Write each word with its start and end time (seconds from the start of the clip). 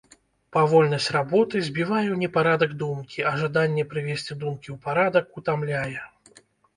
Павольнасць 0.55 1.09
работы 1.15 1.59
збівае 1.67 2.03
ў 2.11 2.15
непарадак 2.23 2.73
думкі, 2.83 3.19
а 3.33 3.33
жаданне 3.41 3.83
прывесці 3.91 4.39
думкі 4.45 4.67
ў 4.77 4.79
парадак 4.87 5.37
утамляе. 5.43 6.01